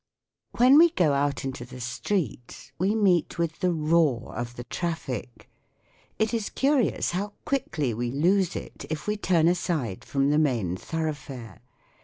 [0.57, 5.47] When we go out into the street we meet with the roar of the traffic.
[6.17, 10.75] It is curious how quickly we lose it if we turn aside from the main
[10.75, 11.59] thoroughfare.